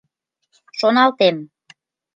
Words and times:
Шоналтем... 0.79 1.37